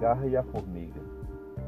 cigarra 0.00 0.26
e 0.26 0.34
a 0.34 0.42
formiga. 0.42 1.00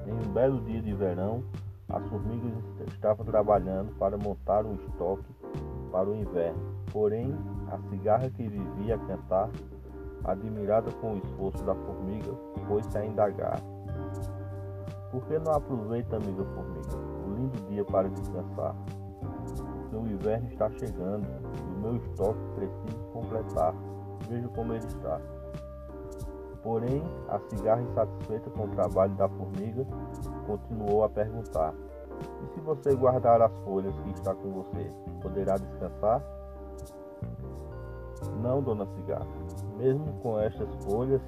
Em 0.06 0.12
um 0.12 0.32
belo 0.32 0.58
dia 0.62 0.80
de 0.80 0.94
verão, 0.94 1.44
as 1.90 2.02
formigas 2.08 2.50
estavam 2.88 3.26
trabalhando 3.26 3.94
para 3.98 4.16
montar 4.16 4.64
um 4.64 4.72
estoque 4.72 5.30
para 5.90 6.08
o 6.08 6.16
inverno. 6.16 6.58
Porém, 6.90 7.36
a 7.70 7.78
cigarra 7.90 8.30
que 8.30 8.48
vivia 8.48 8.94
a 8.94 8.98
cantar, 8.98 9.50
admirada 10.24 10.90
com 10.92 11.12
o 11.12 11.18
esforço 11.18 11.62
da 11.62 11.74
formiga, 11.74 12.32
foi-se 12.66 12.96
a 12.96 13.04
indagar. 13.04 13.60
Por 15.10 15.26
que 15.26 15.38
não 15.38 15.52
aproveita, 15.52 16.16
amiga 16.16 16.42
formiga, 16.42 16.96
o 17.26 17.34
lindo 17.34 17.68
dia 17.68 17.84
para 17.84 18.08
descansar? 18.08 18.74
O 19.92 20.06
inverno 20.06 20.48
está 20.48 20.70
chegando 20.70 21.26
e 21.26 21.76
o 21.76 21.80
meu 21.82 21.96
estoque 21.96 22.40
precisa 22.54 23.04
completar. 23.12 23.74
Veja 24.26 24.48
como 24.48 24.72
ele 24.72 24.86
está. 24.86 25.20
Porém, 26.62 27.02
a 27.28 27.38
cigarra, 27.50 27.82
insatisfeita 27.82 28.48
com 28.50 28.64
o 28.64 28.68
trabalho 28.68 29.14
da 29.14 29.28
formiga, 29.28 29.84
continuou 30.46 31.02
a 31.04 31.08
perguntar: 31.08 31.74
E 32.42 32.54
se 32.54 32.60
você 32.60 32.94
guardar 32.94 33.42
as 33.42 33.52
folhas 33.64 33.94
que 34.00 34.10
está 34.10 34.34
com 34.34 34.50
você, 34.50 34.88
poderá 35.20 35.56
descansar? 35.56 36.22
Não, 38.40 38.62
dona 38.62 38.86
cigarra. 38.86 39.26
Mesmo 39.76 40.12
com 40.22 40.38
estas 40.38 40.68
folhas, 40.84 41.20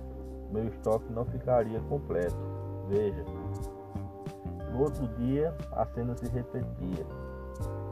meu 0.52 0.68
estoque 0.68 1.12
não 1.12 1.24
ficaria 1.24 1.80
completo. 1.88 2.36
Veja. 2.88 3.24
No 4.72 4.82
outro 4.82 5.06
dia, 5.18 5.54
a 5.72 5.84
cena 5.86 6.16
se 6.16 6.28
repetia. 6.28 7.06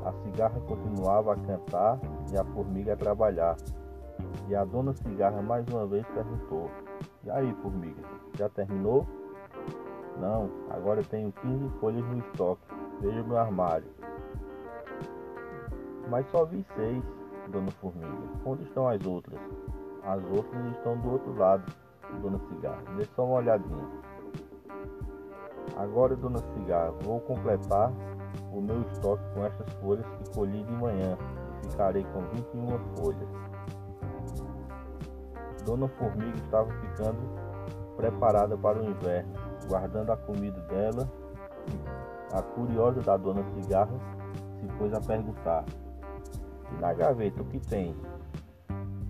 A 0.05 0.12
cigarra 0.24 0.61
continuava 0.61 1.33
a 1.33 1.36
cantar 1.36 1.98
e 2.33 2.36
a 2.36 2.45
formiga 2.45 2.92
a 2.92 2.97
trabalhar. 2.97 3.56
E 4.52 4.55
a 4.55 4.66
dona 4.66 4.92
cigarra 4.92 5.41
mais 5.41 5.67
uma 5.69 5.86
vez 5.86 6.06
perguntou: 6.08 6.70
e 7.25 7.31
aí, 7.31 7.55
formiga, 7.62 8.03
já 8.36 8.50
terminou? 8.50 9.06
Não, 10.20 10.50
agora 10.69 11.03
tenho 11.03 11.33
15 11.33 11.70
folhas 11.81 12.05
no 12.05 12.19
estoque. 12.19 12.61
Veja 13.00 13.23
meu 13.23 13.39
armário. 13.39 13.89
Mas 16.11 16.27
só 16.27 16.45
vi 16.45 16.62
seis, 16.77 17.03
dona 17.48 17.70
Formiga. 17.80 18.28
Onde 18.45 18.64
estão 18.64 18.86
as 18.89 19.03
outras? 19.06 19.41
As 20.05 20.23
outras 20.25 20.67
estão 20.77 20.98
do 20.98 21.12
outro 21.12 21.34
lado, 21.34 21.64
dona 22.20 22.39
Cigarra. 22.50 22.83
Dê 22.98 23.06
só 23.17 23.25
uma 23.25 23.36
olhadinha. 23.36 23.89
Agora, 25.78 26.14
dona 26.14 26.41
Cigarra, 26.41 26.91
vou 27.00 27.20
completar 27.20 27.91
o 28.53 28.61
meu 28.61 28.83
estoque 28.83 29.23
com 29.33 29.47
estas 29.47 29.73
folhas 29.77 30.05
que 30.06 30.34
colhi 30.34 30.62
de 30.62 30.73
manhã 30.73 31.17
e 31.64 31.70
ficarei 31.70 32.05
com 32.12 32.20
21 32.34 32.67
folhas. 32.98 33.28
Dona 35.64 35.88
Formiga 35.88 36.36
estava 36.36 36.70
ficando 36.80 37.20
preparada 37.96 38.56
para 38.56 38.80
o 38.80 38.84
inverno, 38.84 39.32
guardando 39.68 40.10
a 40.10 40.16
comida 40.16 40.60
dela. 40.62 41.08
A 42.32 42.42
curiosa 42.42 43.00
da 43.00 43.16
Dona 43.16 43.44
Cigarra 43.55 43.92
se 44.60 44.66
pôs 44.78 44.92
a 44.92 45.00
perguntar: 45.00 45.64
E 46.70 46.80
na 46.80 46.92
gaveta 46.92 47.42
o 47.42 47.46
que 47.46 47.60
tem? 47.60 47.94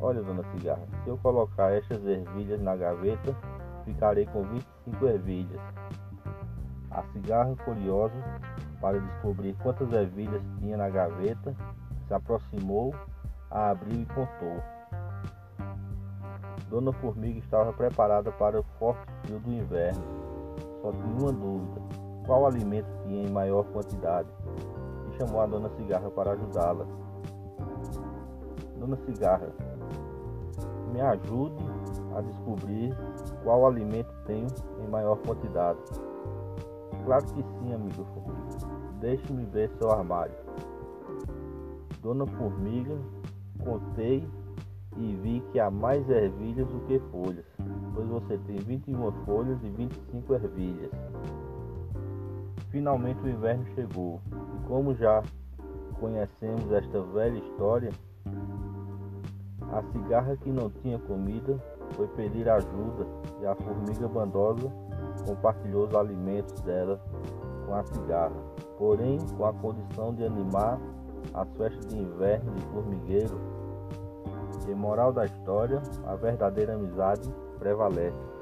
Olha, 0.00 0.23
Dona 0.23 0.42
Cigarra, 0.50 0.83
se 1.03 1.08
eu 1.08 1.17
colocar 1.19 1.73
estas 1.73 2.05
ervilhas 2.05 2.61
na 2.61 2.75
gaveta, 2.75 3.36
ficarei 3.84 4.27
com 4.27 4.42
25 4.42 5.06
ervilhas. 5.06 5.61
A 6.91 7.03
cigarra, 7.12 7.55
curiosa 7.64 8.23
para 8.80 8.98
descobrir 8.98 9.55
quantas 9.62 9.92
ervilhas 9.92 10.42
tinha 10.58 10.77
na 10.77 10.91
gaveta, 10.91 11.55
se 12.08 12.12
aproximou, 12.12 12.92
a 13.48 13.70
abriu 13.70 14.03
e 14.03 14.06
contou. 14.06 14.82
Dona 16.73 16.91
Formiga 16.91 17.39
estava 17.39 17.70
preparada 17.70 18.33
para 18.33 18.59
o 18.59 18.62
forte 18.78 19.05
frio 19.20 19.39
do 19.41 19.53
inverno. 19.53 20.02
Só 20.80 20.91
tinha 20.91 21.19
uma 21.20 21.30
dúvida: 21.30 21.83
qual 22.24 22.47
alimento 22.47 22.89
tinha 23.02 23.24
em 23.24 23.30
maior 23.30 23.63
quantidade? 23.64 24.30
E 25.07 25.19
chamou 25.19 25.42
a 25.42 25.47
Dona 25.47 25.69
Cigarra 25.77 26.11
para 26.11 26.33
ajudá-la. 26.33 26.86
Dona 28.79 28.97
Cigarra, 29.05 29.52
me 30.91 31.02
ajude 31.02 31.63
a 32.17 32.23
descobrir 32.23 32.97
qual 33.45 33.67
alimento 33.67 34.11
tenho 34.24 34.48
em 34.83 34.89
maior 34.89 35.18
quantidade. 35.18 35.79
Claro 37.05 37.24
que 37.27 37.42
sim, 37.42 37.74
amigo 37.74 38.02
Formiga. 38.14 38.67
Deixe-me 38.98 39.45
ver 39.45 39.68
seu 39.77 39.91
armário. 39.91 40.35
Dona 42.01 42.27
Formiga, 42.29 42.97
contei 43.63 44.27
e 44.97 45.17
vi 45.17 45.42
que 45.53 45.58
há 45.58 45.70
mais 45.70 46.08
ervilhas 46.08 46.69
do 46.69 46.80
que 46.86 46.98
folhas, 47.11 47.47
pois 47.95 48.08
você 48.08 48.39
tem 48.39 48.57
21 48.57 49.13
folhas 49.25 49.58
e 49.63 49.69
25 49.70 50.35
ervilhas. 50.35 50.91
Finalmente 52.70 53.20
o 53.23 53.29
inverno 53.29 53.64
chegou, 53.75 54.20
e 54.30 54.67
como 54.67 54.95
já 54.95 55.23
conhecemos 56.01 56.70
esta 56.73 57.03
velha 57.03 57.39
história, 57.39 57.91
a 59.73 59.83
cigarra 59.92 60.36
que 60.36 60.51
não 60.51 60.69
tinha 60.69 60.98
comida 60.98 61.59
foi 61.92 62.07
pedir 62.09 62.48
ajuda 62.48 63.07
e 63.41 63.47
a 63.47 63.55
formiga 63.55 64.09
bandosa 64.09 64.70
compartilhou 65.27 65.86
os 65.86 65.95
alimentos 65.95 66.61
dela 66.63 67.01
com 67.67 67.74
a 67.74 67.83
cigarra, 67.85 68.36
porém 68.79 69.19
com 69.36 69.47
a 69.47 69.53
condição 69.53 70.14
de 70.14 70.24
animar 70.24 70.79
as 71.35 71.48
festas 71.57 71.86
de 71.86 71.98
inverno 71.98 72.53
de 72.53 72.63
formigueiro 72.67 73.61
e 74.70 74.74
moral 74.74 75.12
da 75.12 75.24
história, 75.24 75.83
a 76.06 76.14
verdadeira 76.14 76.74
amizade 76.74 77.28
prevalece. 77.58 78.42